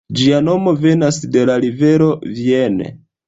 Ĝia 0.19 0.37
nomo 0.45 0.71
venas 0.85 1.19
de 1.35 1.43
la 1.51 1.59
rivero 1.65 2.09
Vienne. 2.39 2.89